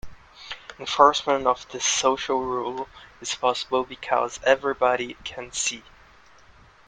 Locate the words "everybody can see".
4.43-5.83